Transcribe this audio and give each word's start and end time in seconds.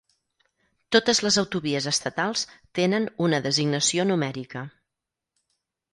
Totes 0.95 1.19
les 1.25 1.35
autovies 1.41 1.89
estatals 1.91 2.45
tenen 2.79 3.07
una 3.27 3.43
designació 3.49 4.07
numèrica. 4.13 4.65